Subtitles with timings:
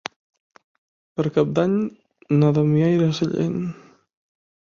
[1.19, 1.75] Per Cap d'Any
[2.39, 3.61] na Damià irà a Sellent.